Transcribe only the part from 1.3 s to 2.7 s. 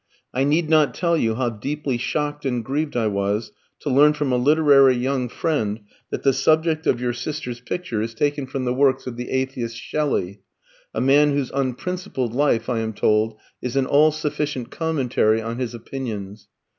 how deeply shocked and